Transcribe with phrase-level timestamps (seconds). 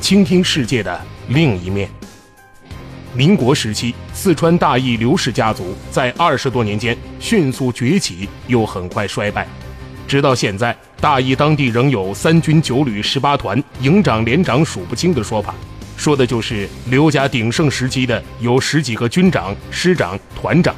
[0.00, 1.88] 倾听世界的另一面。
[3.14, 9.46] 民国时期，四川大邑刘氏家族在二十多年间迅速崛起，又很快衰败，
[10.08, 15.54] 直到现在，大邑当地仍有三军九旅十八团，营长连长数不清的说法，
[15.96, 20.74] 说的就是刘家鼎盛时期的有十几个军长、师长、团长。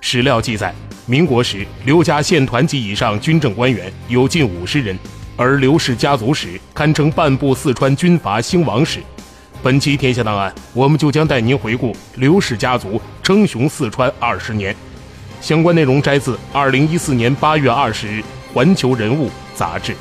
[0.00, 0.74] 史料记载。
[1.06, 4.96] 民国时，刘家县团级以上军政官员有近五十人，
[5.42, 9.00] 而刘氏家族史堪称半部四川军阀兴亡史。
[9.62, 14.76] 本期《天下档案》，我们就将带您回顾刘氏家族称雄四川二十年。
[15.40, 18.20] 相关内容摘自二零一四年八月二十日
[18.52, 19.96] 《环球人物》杂志。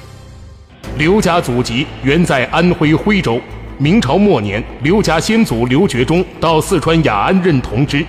[0.97, 3.39] 刘家祖籍原在安徽徽州，
[3.77, 8.05] 明朝末年，刘家先祖刘觉忠到四川雅安任同知。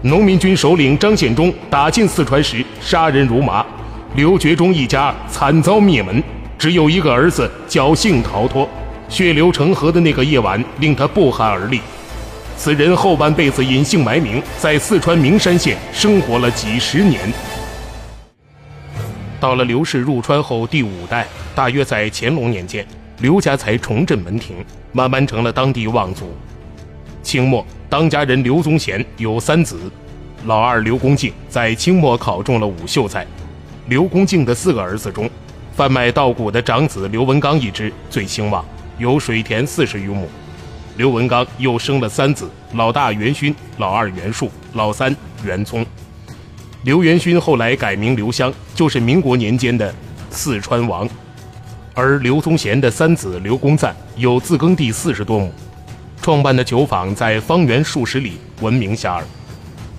[0.00, 3.62] 农民军首领张献忠打进四川时，杀人如麻，
[4.16, 6.22] 刘觉忠一家惨遭灭门，
[6.64, 8.66] 只有一个儿子侥幸逃脱。
[9.06, 11.78] 血流成河的那个夜晚，令他不寒而栗。
[12.56, 17.30] 此人后半辈子隐姓埋名，在四川名山县生活了几十年。
[19.38, 22.86] 到了刘氏入川后第五代，大约在乾隆年间，
[23.18, 24.56] 刘家才重振门庭，
[24.90, 26.34] 慢慢成了当地望族。
[27.22, 27.62] 清末。
[27.90, 29.78] 当家人刘宗贤有三子，
[30.46, 33.26] 老二刘公敬在清末考中了武秀才。
[33.88, 35.28] 刘公敬的四个儿子中，
[35.76, 38.64] 贩卖稻谷的长子刘文刚一支最兴旺，
[38.96, 40.28] 有水田四十余亩。
[40.96, 45.84] 刘文刚又生了三子，老大元勋，老二元树，老三元聪。
[46.84, 49.92] 刘元勋后来改名刘湘，就是民国年间的
[50.30, 51.08] 四川王。
[51.92, 55.52] 而刘宗贤的三子刘公赞有自耕地四十多亩。
[56.22, 59.24] 创办的酒坊在方圆数十里闻名遐迩。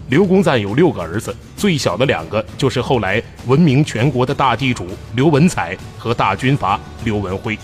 [0.08, 7.58] 刘公赞有六个儿子，最小的两个就是后来闻名全国的大地主刘文彩和大军阀刘文辉。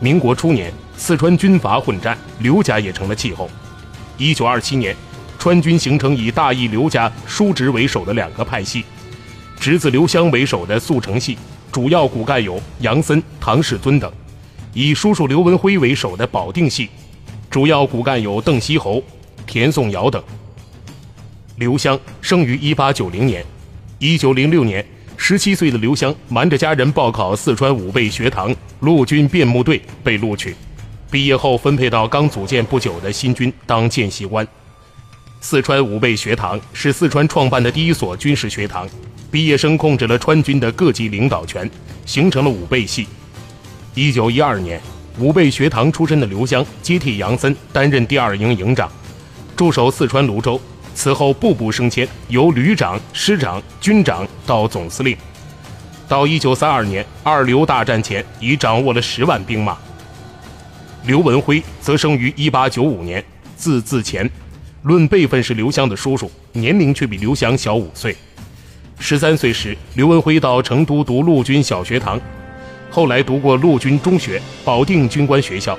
[0.00, 3.48] 民国初年，四川军阀混战，刘家也成了气候。
[4.16, 4.96] 一九二七年，
[5.38, 8.84] 川军形成以大义刘家叔侄为首的两个派系，
[9.60, 11.38] 侄子刘湘为首的速成系，
[11.70, 14.10] 主要骨干有杨森、唐世尊等；
[14.74, 16.88] 以叔叔刘文辉为首的保定系。
[17.48, 19.00] 主要骨干有邓锡侯、
[19.46, 20.20] 田颂尧等。
[21.60, 23.44] 刘湘生于一八九零年，
[23.98, 24.82] 一九零六年，
[25.18, 30.56] 十七岁的刘湘瞒着家人报考四川武备学堂陆军便木队，被录取。
[31.10, 34.46] 毕业后分配到刚组建不久的新军当见习官。
[35.42, 38.88] 四川武备学堂是四川创办的第一所军事学堂，
[39.30, 41.70] 毕业生控制了川军的各级领导权，
[42.06, 43.06] 形成了武备系。
[43.94, 44.80] 一九一二年。
[45.18, 48.90] 武备学堂出身的刘湘接替杨森担任第二营营长，
[49.54, 50.58] 驻守四川泸州。
[51.00, 55.16] 此后步步升迁，由旅长、师长、军长到总司令。
[56.06, 59.78] 到一九三二年二刘大战前，已掌握了十万兵马。
[61.06, 63.24] 刘文辉则生于一八九五年，
[63.56, 64.28] 字自乾，
[64.82, 68.14] 论辈分是刘湘的叔叔，年龄却比刘湘小五岁。
[68.98, 72.20] 十三岁时，刘文辉到成都读陆军小学堂。
[72.90, 75.78] 后来读过陆军中学、保定军官学校，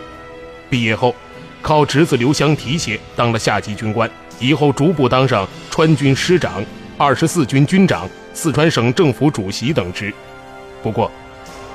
[0.67, 1.13] 毕业后
[1.61, 4.09] 靠侄子刘湘提携当了下级军官，
[4.41, 6.65] 以后逐步当上川军师长、
[6.97, 10.11] 二十四军军长、四川省政府主席等职。
[10.81, 11.09] 不过，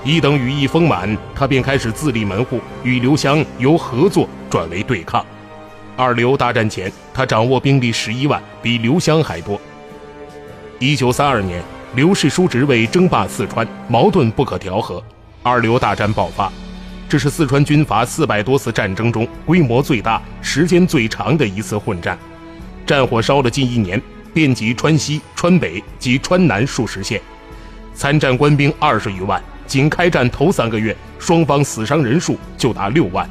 [0.04, 5.24] 一等羽翼丰满，他便开始自立门户，与刘湘由合作转为对抗。
[5.96, 9.60] 二刘大战前，他掌握兵力十一万，比刘湘还多。
[10.80, 11.62] 一九三二年，
[11.94, 15.02] 刘氏叔侄为争霸四川，矛盾不可调和。
[15.42, 16.52] 二流大战爆发，
[17.08, 22.18] 这是四川军阀四百多次战争中规模最大、时间最长的一次混战，
[22.86, 24.00] 战火烧了近一年，
[24.32, 27.20] 遍及川西、川北及川南数十县，
[27.92, 33.28] 参战官兵二十余万，仅开战头三个月，双方死伤人数就达六万。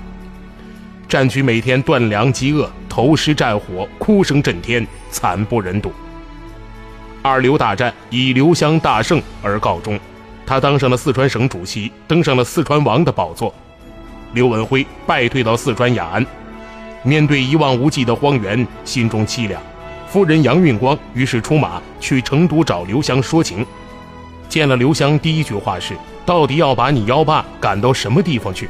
[1.08, 5.94] 战区每天断粮、饥饿、投尸战火，哭声震天，惨不忍睹。
[7.22, 9.98] 二流大战以刘湘大胜而告终。
[10.46, 13.52] 他当上了四川省主席，登上了四川王的宝座。
[14.34, 16.26] 刘文辉败退到四川雅安，
[17.06, 19.62] 面对一望无际的荒原，心中凄凉。
[20.08, 23.64] 夫人杨运光于是出马去成都找刘湘说情。
[24.50, 28.68] 见了刘湘，第一句话是：“到底要把你幺爸赶到什么地方去？”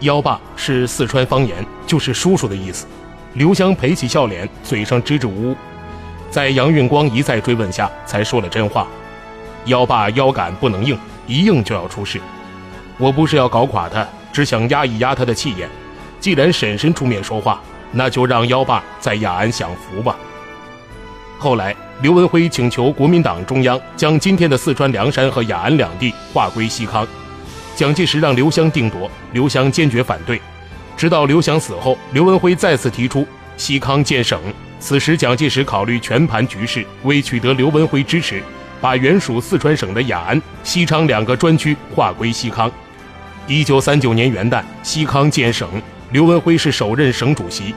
[0.00, 2.86] 幺爸是四川方言，就是叔叔的意思。
[3.32, 5.56] 刘湘赔起笑脸，嘴上支支吾吾，
[6.30, 8.86] 在杨运光一再追问下，才说了真话：
[9.64, 10.96] 幺爸腰杆不能硬，
[11.26, 12.20] 一硬就要出事。
[12.96, 15.68] 我不是要搞垮他，只想压一压他的气焰。
[16.24, 17.60] 既然婶婶出面说话，
[17.92, 20.16] 那就让幺爸在雅安享福吧。
[21.38, 27.06] 后来，刘文辉请求国民党中央将今天的四川凉山和雅安两地划归西康。
[27.76, 30.40] 蒋介石让刘湘定夺，刘湘坚决反对。
[30.96, 33.26] 直到刘湘死后，刘文辉再次提出
[33.58, 34.40] 西康建省。
[34.80, 38.42] 此时，蒋介石考虑全盘局势，为取得刘文辉支持，
[38.80, 42.72] 把原属四川省的雅安、西昌两个专区划归西康。
[43.46, 45.68] 一九三九年元旦，西康建省，
[46.14, 47.74] 刘文辉是首任省主席。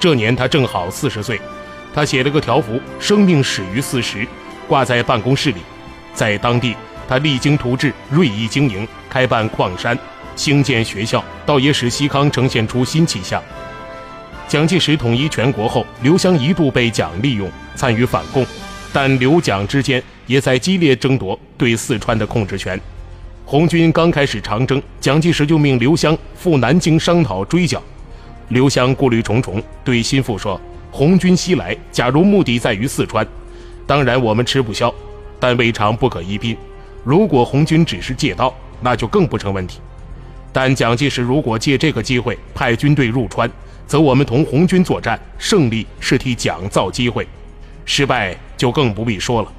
[0.00, 1.38] 这年他正好四十岁，
[1.92, 4.26] 他写了个条幅：“生命始于四十”，
[4.66, 5.58] 挂在办公室里，
[6.14, 6.74] 在当地。
[7.06, 9.98] 他励精图治，锐意经营，开办矿山，
[10.34, 13.42] 兴建学校，倒也使西康呈现出新气象。
[14.48, 18.46] 蒋介石统一全国后，刘湘一度被蒋利用，参与反共，
[18.94, 22.80] 但刘蒋之间也在激烈争夺对四川的控制权。
[23.46, 27.82] 红军刚开始长征，蒋介石就命刘湘赴南京商讨追剿。
[28.48, 30.58] 刘湘顾虑重重，对心腹说
[30.90, 33.26] ：“红军西来，假如目的在于四川，
[33.86, 34.92] 当然我们吃不消，
[35.38, 36.56] 但未尝不可一拼。”
[37.04, 39.78] 如果红军只是借道，那就更不成问题。
[40.50, 43.50] 但蒋介石如果借这个机会派军队入川，
[43.86, 47.28] 则我们同红军作战，胜利是替蒋造机会，
[47.84, 49.52] 失败就更不必说了。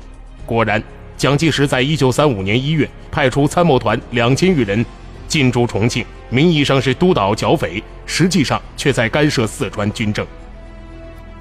[0.44, 0.82] 果然，
[1.17, 4.85] 蒋介石在一九三五年一月派出参谋团两千余人
[5.27, 10.25] 进驻重庆，名义上是督导剿匪，实际上却在干涉四川军政。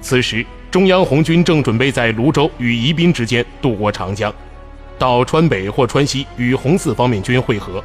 [0.01, 4.33] 此时，中央红军正准备在泸州与宜宾之间渡过长江。
[4.97, 7.83] 到川北或川西与红四方面军会合，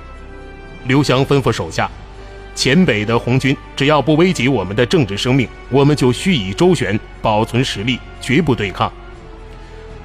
[0.87, 1.91] 刘湘吩咐手下，
[2.55, 8.93] 黔北的红军只要不危及我们的政治生命，我们就须以周旋，保存实力，绝不对抗。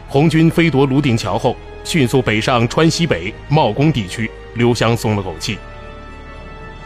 [0.07, 1.55] 红军飞夺泸定桥后，
[1.85, 5.57] 迅速北上川西北茂功地区，刘湘松了口气。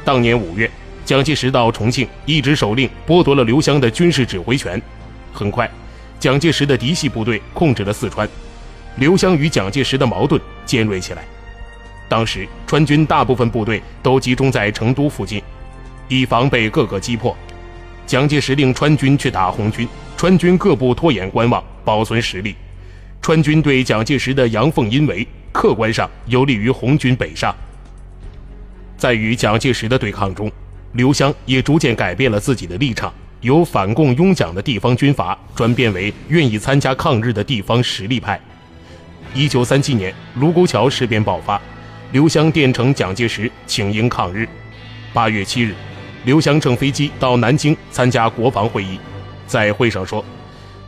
[0.03, 0.69] 当年五月，
[1.05, 4.79] 蒋介石到重庆，一纸手令剥夺了刘湘的军事指挥权。
[5.31, 5.69] 很快，
[6.19, 8.27] 蒋介石的嫡系部队控制了四川。
[8.97, 11.23] 刘湘与蒋介石的矛盾尖锐起来。
[12.09, 15.41] 当时川军大部分部队都集中在成都附近，
[16.09, 17.35] 以防被各个击破。
[18.05, 19.87] 蒋介石令川军去打红军，
[20.17, 22.55] 川军各部拖延观望，保存实力。
[23.21, 27.56] 川军对蒋介石的阳奉阴违，客观上有利于红军北上。
[28.98, 30.51] 在与蒋介石的对抗中，
[30.94, 38.39] 刘湘也逐渐改变了自己的立场，由反共拥蒋的地方军阀转变为愿意参加抗日的地方实力派。
[39.33, 41.62] 一九三七年，卢沟桥事变爆发，
[42.12, 44.48] 刘湘电呈蒋介石请缨抗日。
[45.13, 45.75] 八月七日，
[46.25, 49.00] 刘湘乘飞机到南京参加国防会议，
[49.45, 50.25] 在会上说：“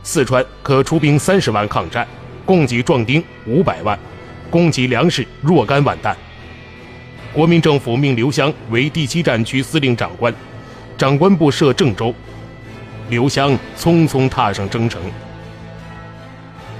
[0.02, 2.06] 四川可出兵三十万抗战，
[2.44, 3.98] 供给壮丁五百万，
[4.50, 6.16] 供给粮食若干万担。”
[7.32, 10.34] 国民政府命刘湘为第七战区司令长官，
[10.98, 12.14] 长官部设郑州。
[13.08, 15.00] 刘湘匆匆踏上征程。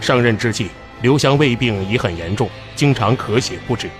[0.01, 0.69] 上任之际。
[1.01, 3.91] 刘湘胃病已很严重，经常咳血不止，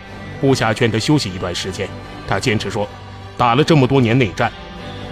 [0.41, 1.89] 部下劝他休息一段时间，
[2.29, 2.89] 他坚持说
[3.37, 4.53] ：“打了这么多年内战，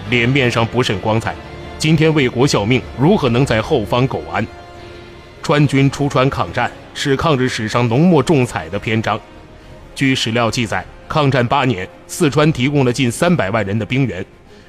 [0.08, 1.34] 脸面上不甚光彩，
[1.78, 4.46] 今天为国效命，如何能在后方苟安？”
[5.50, 9.20] 川军出川抗战是抗日史上浓墨重彩的篇章。
[9.96, 14.24] 据史料记载，抗战八年，四川提供了近三百万人的兵员，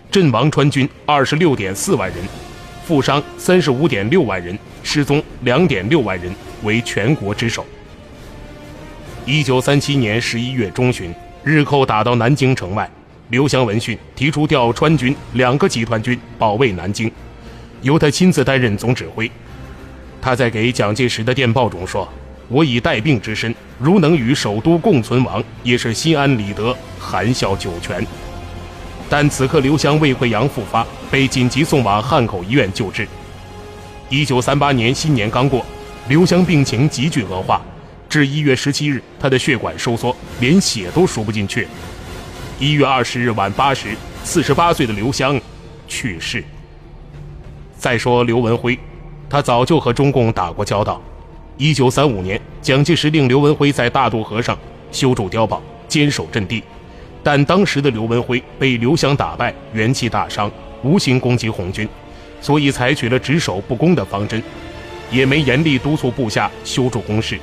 [0.09, 2.17] 阵亡川军二十六点四万人，
[2.83, 6.33] 负伤三十五点六万人，失踪两点六万人。
[6.63, 7.63] 为全国之首。
[9.23, 12.89] 一九三七年十一月中旬，日寇打到南京城外，
[13.29, 17.11] 刘湘闻讯，提出调川军两个集团军保卫南京，
[17.83, 19.29] 由他亲自担任总指挥。
[20.21, 22.07] 他在给蒋介石的电报中说
[22.47, 28.05] ：“我以带病之身，如能与首都共存亡，也是心安理得，含笑九泉。”
[29.09, 33.07] 但此刻刘湘胃溃疡复发，被紧急送往汉口医院救治。
[34.09, 35.65] 一九三八年新年刚过。
[36.07, 37.61] 刘湘病情急剧恶化，
[38.09, 41.67] 至一月十七日，他的血管收缩，连血都输不进去。
[42.59, 45.39] 一月二十日晚八时，四十八岁的刘湘
[45.87, 46.43] 去世。
[47.77, 48.77] 再说刘文辉，
[49.31, 51.01] 他早就和中共打过交道。
[51.55, 54.57] 一九三五年，蒋介石令刘文辉在大渡河上
[54.91, 56.61] 修筑碉堡，坚守阵地，
[57.23, 60.51] 但当时的刘文辉被刘湘打败，元气大伤，
[60.83, 61.87] 无心攻击红军，
[62.41, 64.43] 所以采取了只守不攻的方针。
[65.09, 67.39] 也没严厉督促部下修筑工事。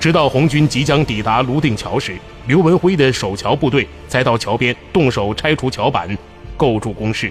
[0.00, 2.16] 直到红军即将抵达泸定桥时，
[2.48, 6.08] 刘文辉的守桥部队才到桥边动手拆除桥板，
[6.56, 7.30] 构筑工事。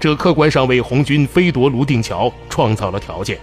[0.00, 3.38] 这客观上为红军飞夺泸定桥创造了条件。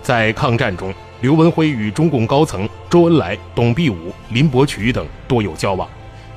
[0.00, 5.88] 在抗战中，刘文辉与中共高层周恩来、董必武、林伯渠等多有交往，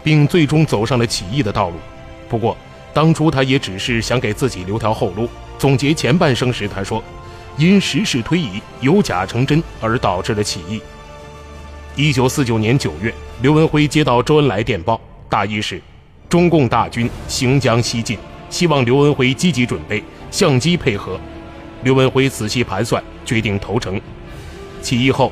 [0.03, 1.75] 并最终走上了起义的道路。
[2.27, 2.57] 不过，
[2.91, 5.29] 当初他也只是想给自己留条后路。
[5.60, 7.03] 总结前半生时，他说
[7.57, 10.81] ：“因时势推移，有假成真，而导致了起义。”
[11.95, 15.79] 一九四九年九月，刘文辉接到周恩来电报，大意是：
[16.27, 18.17] 中共大军行将西进。
[18.55, 21.19] 希望刘文辉积极准备，相机配合。
[21.83, 24.00] 刘文辉仔细盘算，决定投诚。
[24.81, 25.29] 起义后，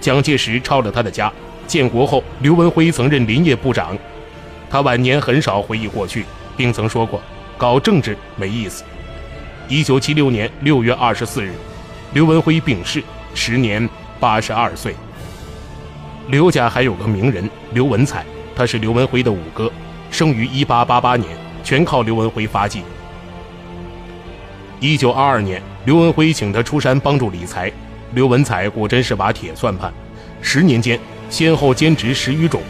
[0.00, 1.32] 蒋介石抄了他的家。
[1.66, 3.98] 建国后，刘文辉曾任林业部长。
[4.70, 6.24] 他晚年很少回忆过去，
[6.56, 7.20] 并曾说过
[7.58, 8.84] ：“搞政治没意思。”
[9.66, 11.52] 一九七六年六月二十四日，
[12.12, 13.02] 刘文辉病逝，
[13.34, 14.94] 时年八十二岁。
[16.28, 18.24] 刘家还有个名人刘文彩，
[18.54, 19.72] 他是刘文辉的五哥，
[20.08, 21.36] 生于一八八八年。
[21.62, 22.82] 全靠刘文辉发迹。
[24.78, 27.70] 一九二二年，刘文辉请他出山帮助理财，
[28.14, 29.92] 刘文彩果真是把铁算盘，
[30.40, 30.98] 十年间
[31.28, 32.62] 先后兼职十余种，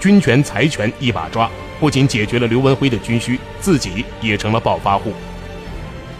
[0.00, 5.12] 军权财权一把抓，不仅解决了刘文辉的军需，自己也成了暴发户。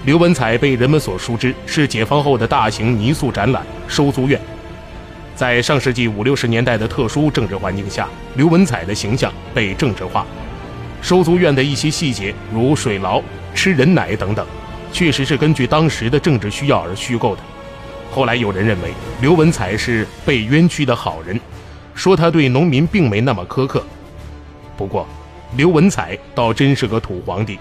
[0.05, 4.41] 刘文彩被人们所熟知是解放后的大型泥塑展览收租院，
[5.35, 10.25] 在上世纪五六十年代的特殊政治环境下，刘文彩的形象被政治化。
[11.03, 13.21] 收租院的一些细节，如水牢、
[13.55, 14.47] 吃人奶等等，
[14.93, 17.43] 确实是根据当时的政治需要而虚构的。
[18.11, 21.39] 后来有人认为刘文彩是被冤屈的好人，
[21.93, 23.85] 说他对农民并没那么苛刻。
[24.77, 25.07] 不过，
[25.57, 27.59] 刘文彩倒真是个土皇帝。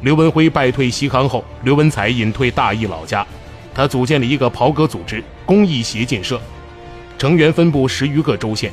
[0.00, 3.24] 刘文辉败退西康后，刘文彩隐退大义老家，
[3.72, 6.40] 他组建了一个袍哥组织——公益协进社，
[7.16, 8.72] 成员分布十余个州县。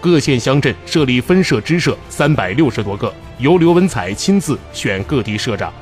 [0.00, 5.72] 各县乡镇设立分社支社三百六十多个，由刘文彩亲自选各地社长。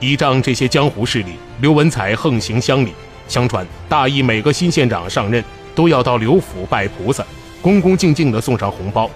[0.00, 2.92] 倚仗这些江湖势力，刘文彩横行乡里。
[3.26, 5.42] 相传大义每个新县长上任
[5.74, 7.24] 都要到刘府拜菩萨，
[7.62, 9.10] 恭恭敬敬地送上红包。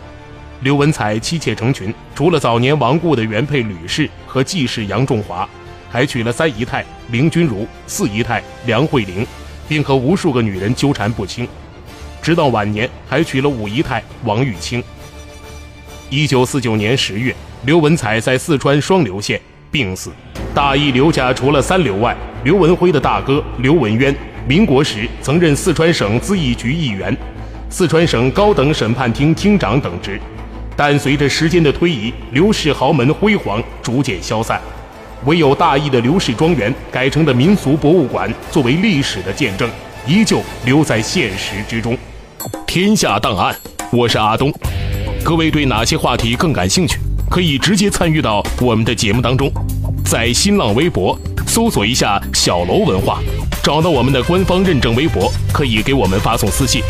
[0.61, 5.49] 刘文彩妻妾成群，除了早年亡故的原配吕氏和继室杨仲华，
[5.91, 9.27] 还娶了三姨太林君如、四姨太梁慧玲，
[9.69, 11.47] 并和无数个女人纠缠不清。
[12.23, 14.83] 直到晚年，还娶了五姨太王玉清。
[16.11, 17.35] 一九四九年十月，
[17.65, 20.11] 刘文彩在四川双流县病死。
[20.55, 24.15] 大义刘家除了三流外，刘文辉的大哥刘文渊，
[24.47, 27.17] 民国时曾任四川省咨议局议员、
[27.69, 30.21] 四川省高等审判厅厅长等职。
[30.75, 34.61] 但随着时间的推移，刘氏豪门辉煌逐渐消散，
[35.25, 39.69] 唯有大义的刘氏庄园改成的民俗博物馆作为历史的见证。
[40.09, 41.97] 依旧留在现实之中。
[42.67, 43.55] 天下档案，
[43.93, 44.51] 我是阿东。
[45.23, 46.99] 各位对哪些话题更感兴趣？
[47.31, 49.53] 可以直接参与到我们的节目当中，
[50.07, 53.21] 在新浪微博搜索一下“小楼文化”，
[53.63, 56.83] 找到我们的官方认证微博，可以给我们发送私信，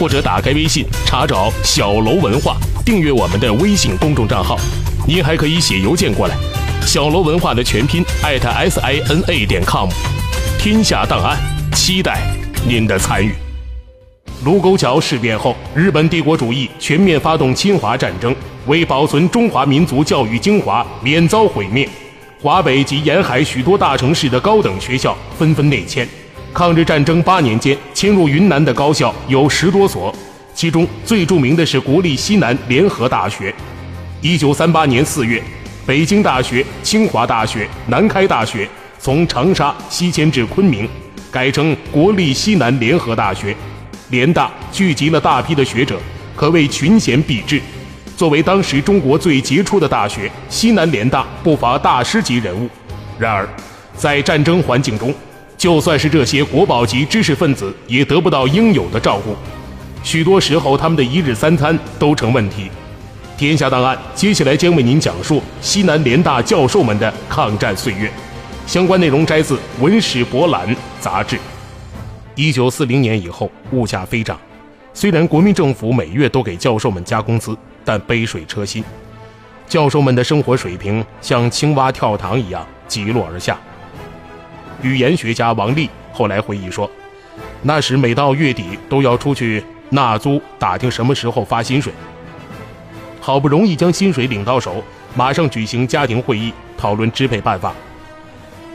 [0.00, 4.58] 或者打开微信查找“小楼文化”，订阅我们的微信公众账号。
[5.06, 6.34] 您还可以写邮件过来
[6.88, 9.90] ，“小楼文化”的全拼艾特 s i n a 点 com。
[10.58, 11.36] 天下档案，
[11.74, 12.41] 期待。
[12.64, 13.32] 您的参与。
[14.44, 18.34] 卢沟桥事变后，日本帝国主义全面发动侵华战争，
[18.66, 21.88] 为保存中华民族教育精华，免遭毁灭，
[22.40, 26.06] 华北及沿海许多大城市的高等学校纷纷内迁。
[26.54, 30.14] 抗日战争八年间，迁入云南的高校有十多所，
[30.54, 33.52] 其中最著名的是国立西南联合大学。
[34.20, 35.42] 一九三八年四月，
[35.84, 40.88] 北京大学、清华大学、南开大学从长沙西迁至昆明。
[41.32, 43.56] 改成国立西南联合大学，
[44.10, 45.98] 联大聚集了大批的学者，
[46.36, 47.58] 可谓群贤毕至。
[48.18, 52.68] 作为当时中国最杰出的大学，西南联大不乏大师级人物。
[53.18, 53.48] 然而，
[53.96, 55.14] 在战争环境中，
[55.56, 59.34] 就算是这些国宝级知识分子，也得不到应有的照顾。
[60.04, 62.70] 许多时候，他们的一日三餐都成问题。
[63.38, 68.12] 天下档案接下来将为您讲述西南联大教授们的抗战岁月。
[68.66, 70.66] 相关内容摘自《文史博览》
[71.00, 71.38] 杂志。
[72.34, 74.38] 一九四零年以后，物价飞涨，
[74.94, 78.82] 虽然国民政府每月都给教授们加工资，但杯水车薪，
[79.66, 83.58] 教授们的生活水平像青蛙跳塘一样急落而下。
[84.80, 86.90] 语言学家王立后来回忆说
[87.62, 91.92] ：“那时每到月底都要出去纳租，打听什么时候发薪水。
[93.20, 94.82] 好不容易将薪水领到手，
[95.14, 97.74] 马上举行家庭会议，讨论支配办法。”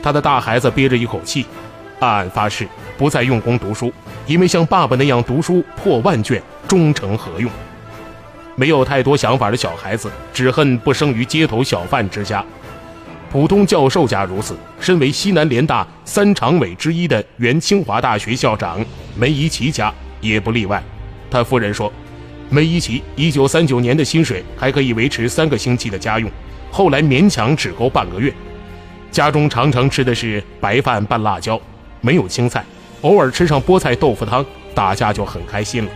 [0.02, 1.46] 他的大孩子憋着一口气，
[2.00, 3.92] 暗暗发誓，不再用功读书，
[4.26, 7.50] 因为像爸爸那样读书破万卷，终成何用？
[8.54, 12.44] 没有太多想法的小孩子，只恨不生于街头小贩之家。
[13.30, 20.82] 普通教授家如此，身为西南联大三常委之一的原清华大学校长梅贻琦家也不例外。
[21.30, 21.92] 他夫人说，
[22.48, 26.30] 梅贻琦1939年的薪水还可以维持三个星期的家用，
[26.70, 28.32] 后来勉强只够半个月。
[29.10, 31.60] 家中常常吃的是白饭拌辣椒，
[32.00, 32.64] 没有青菜，
[33.02, 35.90] 偶尔吃上菠菜豆腐汤，大家就很开心了。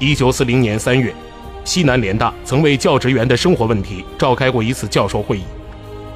[0.00, 1.14] 1940年3月。
[1.64, 5.42] 西南联大曾为教职员的生活问题召开过一次教授会议。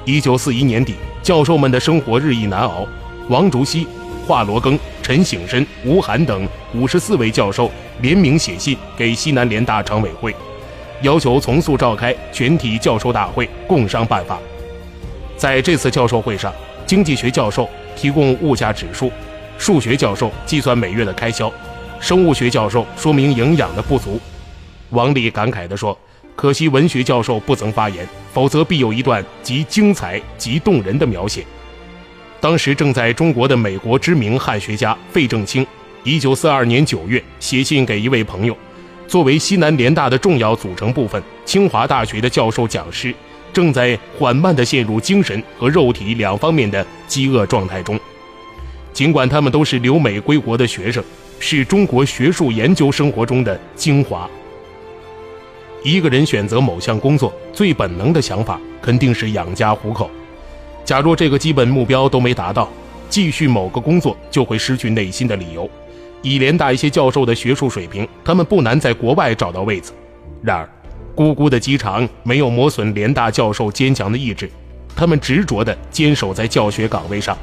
[0.03, 2.87] 一九四一年底，教授们的生活日益难熬，
[3.29, 3.85] 王竹溪、
[4.25, 7.69] 华罗庚、陈省身、吴晗等五十四位教授
[8.01, 10.35] 联名写信给西南联大常委会，
[11.03, 14.39] 要求从速召开全体教授大会，共商办法。
[15.43, 16.53] 在这次教授会上，
[16.85, 19.11] 经济学教授提供物价指数，
[19.57, 21.51] 数学教授计算每月的开销，
[21.99, 24.17] 生物学教授说明营养的不足。
[24.91, 25.99] 王力感慨地说
[26.33, 31.45] ：“可惜文学教授不曾发言，否则必有一段极精彩、极动人的描写。”
[32.39, 35.67] 当时正在中国的美国知名汉学家费正清
[36.05, 38.55] ，1942年9月写信给一位朋友，
[39.09, 43.13] 作为西南联大的重要组成部分，清华大学的教授讲师
[43.53, 47.99] 正在缓慢地陷入精神和肉体两方面的饥饿状态中。
[48.91, 51.03] 尽管他们都是留美归国的学生，
[51.39, 54.29] 是中国学术研究生活中的精华。
[55.83, 60.09] 一个人选择某项工作，最本能的想法肯定是养家糊口。
[60.85, 62.69] 假若这个基本目标都没达到，
[63.09, 65.69] 继续某个工作就会失去内心的理由。
[66.21, 69.91] 以联大一些教授的学术水平，他们不难在国外找到位子。
[70.41, 70.69] 然而，
[71.15, 74.49] 咕咕的机场没有磨损联大教授坚强的意志，
[74.95, 77.37] 他们执着地坚守在教学岗位上，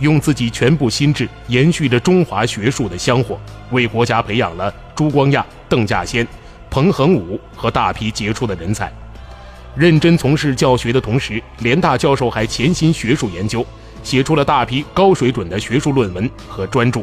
[0.00, 3.38] 用自己全部心智延续着中华学术的香火，
[3.70, 6.26] 为国家培养了朱光亚、邓稼先。
[6.68, 8.90] 彭恒武和大批杰出的人才，
[9.76, 13.62] 认真从事教学的同时，联大教授还潜心学术研究，
[14.02, 17.02] 写出了大批高水准的学术论文和专著。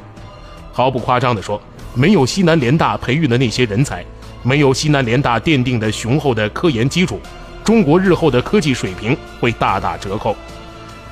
[0.74, 1.62] 毫不夸张地说，
[1.94, 4.04] 没有西南联大培育的那些人才，
[4.42, 7.20] 没有西南联大奠定的雄厚的科研基础，
[7.64, 10.36] 中国日后的科技水平会大打折扣，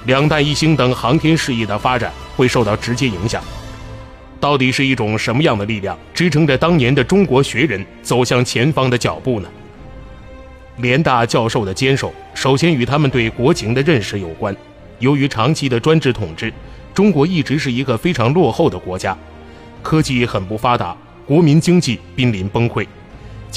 [0.05, 3.43] 两弹一星等航天事业的发展会受到直接影响。
[4.39, 9.49] 到底是一种什么样的力量支撑着当年的中国学人走向前方的脚步呢？
[10.77, 14.55] 联大教授的坚守，首先与他们对国情的认识有关。
[14.99, 16.53] 由于长期的专制统治，
[16.93, 19.17] 中国一直是一个非常落后的国家，
[19.81, 22.85] 科技很不发达，国民经济濒临崩溃。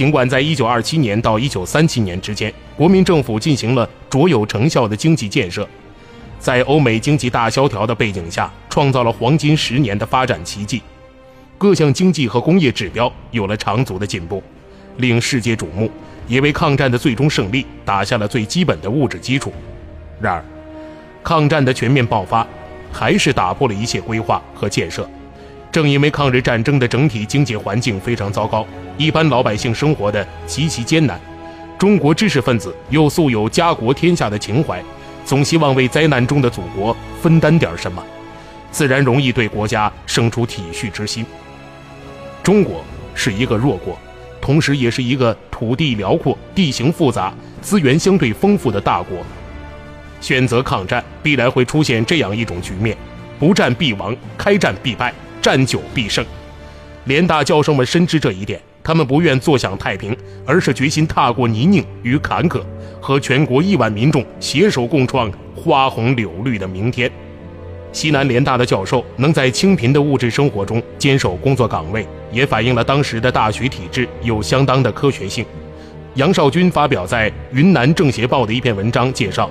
[0.00, 5.68] 尽管在1927年到1937年之间，国民政府进行了卓有成效的经济建设。
[6.38, 10.80] 在欧美经济大萧条的背景下，创造了黄金十年的发展奇迹，
[11.58, 14.42] 各项经济和工业指标有了长足的进步，
[14.96, 15.90] 令世界瞩目，
[16.26, 19.52] 也为抗战的最终胜利打下了最基本的物质基础。
[20.18, 20.42] 然而，
[21.22, 22.46] 抗战的全面爆发，
[22.90, 25.06] 还是打破了一切规划和建设。
[25.70, 28.66] 正因为抗日战争的整体经济环境非常糟糕，
[29.00, 31.18] 一般老百姓生活的极其艰难，
[31.78, 34.78] 中国知识分子又素有家国天下的情怀。
[35.24, 38.04] 总希望为灾难中的祖国分担点什么，
[38.70, 41.24] 自然容易对国家生出体恤之心。
[42.42, 42.84] 中国
[43.14, 43.98] 是一个弱国，
[44.38, 47.32] 同时也是一个土地辽阔、地形复杂、
[47.62, 49.16] 资源相对丰富的大国。
[50.20, 52.94] 选择抗战，必然会出现这样一种局面：
[53.38, 55.10] 不战必亡，开战必败，
[55.40, 56.22] 战久必胜。
[57.04, 58.60] 联大教授们深知这一点。
[58.82, 60.16] 他们不愿坐享太平，
[60.46, 62.62] 而是决心踏过泥泞与坎坷，
[63.00, 67.10] 和全国亿万民众携手共创花红柳绿的明天。
[67.92, 75.44] 西南联大的教授能在清贫的物质生活中坚守工作岗位，也反映了当时的大学体制有相当的科学性。
[76.14, 79.50] 杨少军发表在《云南政协报》的一篇文章介绍，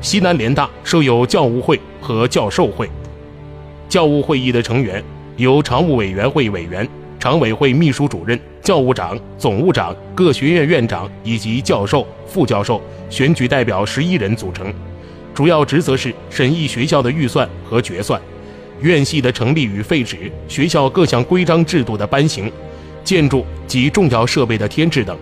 [0.00, 2.88] 西南联大设有教务会和教授会，
[3.88, 5.02] 教务会议的成员
[5.36, 6.88] 由常务委员会委员。
[7.18, 14.72] 常委会秘书主任、教务长、总务长、各学院院长以及教授、副教授选举代表十一人组成，
[15.34, 18.20] 主要职责是审议学校的预算和决算、
[18.80, 22.50] 院系的成立与废止、学校各项规章制度的颁行、
[23.02, 25.18] 建筑及重要设备的添置等。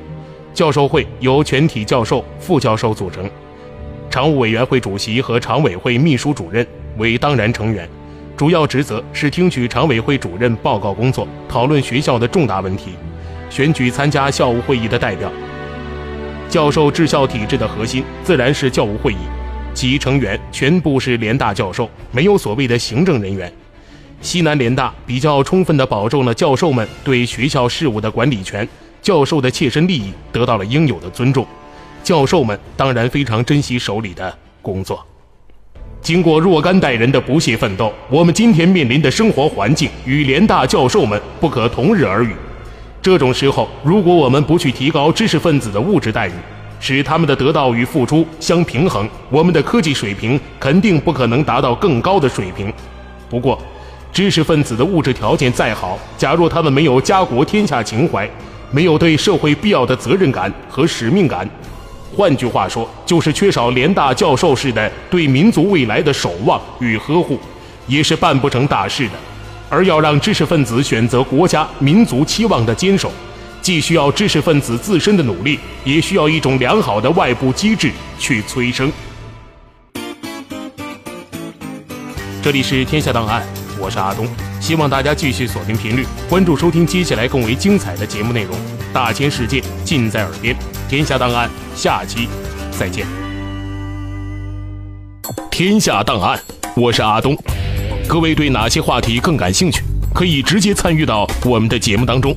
[0.53, 3.29] 教授会由全体教授、副教授组成，
[4.11, 6.67] 常务委员会主席和常委会秘书主任
[6.99, 7.89] 为当然成员。
[8.37, 12.91] 主要职责是听取常委会主任报告工作，讨论学校的重大问题，
[13.49, 15.33] 选举参加校务会议的代表。
[16.51, 19.17] 教授治校体制的核心自然是教务会议，
[19.73, 23.51] 其成员全部是联大教授，没有所谓的行政人员。
[24.21, 28.69] 西南联大比较充分地保证了教授们对学校事务的管理权，
[29.01, 31.47] 教授的切身利益得到了应有的尊重。
[32.05, 35.03] 教授们当然非常珍惜手里的工作。
[36.07, 42.31] 经过若干代人的不懈奋斗，我们今天面临的生活环境与联大教授们不可同日而语。
[43.03, 46.33] 这种时候，如果我们不去提高知识分子的物质待遇，
[46.79, 52.73] 使他们的得到与付出相平衡，我们的科技水平肯定不可能达到更高的水平。
[53.29, 53.61] 不过，
[54.13, 58.31] 知识分子的物质条件再好，假若他们没有家国天下情怀，
[58.71, 61.51] 没有对社会必要的责任感和使命感，
[62.17, 67.39] 换句话说，就是缺少联大教授式的对民族未来的守望与呵护，
[67.87, 69.13] 也是办不成大事的。
[69.69, 73.13] 而要让知识分子选择国家民族期望的坚守，
[73.61, 78.91] 既需要知识分子自身的努力，也需要一种良好的外部机制去催生。
[82.43, 83.47] 这里是天下档案。
[83.79, 84.27] 我是阿东，
[84.67, 88.57] 希望大家继续锁定频率，关注收听接下来更为精彩的节目内容。
[88.93, 90.57] 大千世界尽在耳边，
[90.89, 92.29] 天下档案下期
[92.77, 93.07] 再见。
[95.53, 96.37] 天下档案，
[96.75, 97.39] 我是阿东。
[98.09, 99.85] 各位对哪些话题更感兴趣？
[100.13, 102.35] 可以直接参与到我们的节目当中，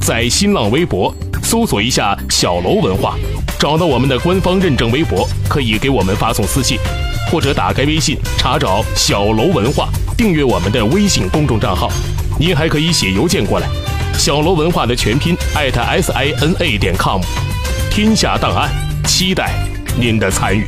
[0.00, 1.14] 在新浪微博
[1.44, 3.14] 搜索一下“小楼文化”，
[3.56, 6.76] 找到我们的官方认证微博，可以给我们发送私信，
[7.30, 9.88] 或者打开微信查找“小楼文化”。
[10.18, 11.92] 订阅我们的微信公众账号，
[12.40, 13.68] 您还可以写邮件过来。
[14.14, 17.20] 小罗文化的全拼艾特 s i n a 点 com，
[17.88, 18.68] 天下档案，
[19.04, 19.54] 期待
[19.96, 20.66] 您的参与。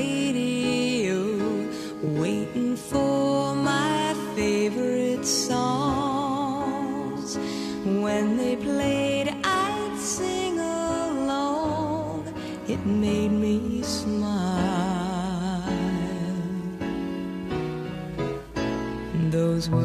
[0.00, 0.49] it